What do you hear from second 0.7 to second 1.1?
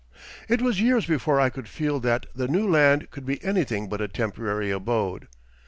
years